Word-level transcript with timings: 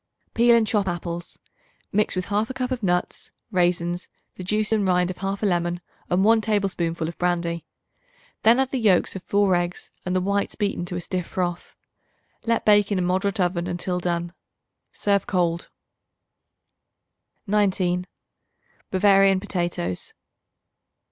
Peel 0.33 0.55
and 0.55 0.65
chop 0.65 0.87
apples; 0.87 1.37
mix 1.91 2.15
with 2.15 2.25
1/2 2.25 2.55
cup 2.55 2.71
of 2.71 2.81
nuts, 2.81 3.31
raisins, 3.51 4.07
the 4.33 4.43
juice 4.43 4.71
and 4.71 4.87
rind 4.87 5.11
of 5.11 5.17
1/2 5.17 5.43
lemon 5.43 5.79
and 6.09 6.25
1 6.25 6.41
tablespoonful 6.41 7.07
of 7.07 7.15
brandy. 7.19 7.67
Then 8.41 8.57
add 8.59 8.71
the 8.71 8.79
yolks 8.79 9.15
of 9.15 9.21
4 9.21 9.53
eggs 9.53 9.91
and 10.03 10.15
the 10.15 10.19
whites 10.19 10.55
beaten 10.55 10.85
to 10.85 10.95
a 10.95 11.01
stiff 11.01 11.27
froth. 11.27 11.75
Let 12.47 12.65
bake 12.65 12.91
in 12.91 12.97
a 12.97 13.01
moderate 13.03 13.39
oven 13.39 13.67
until 13.67 13.99
done. 13.99 14.33
Serve 14.91 15.27
cold. 15.27 15.69
19. 17.45 18.07
Bavarian 18.89 19.39
Potatoes. 19.39 20.15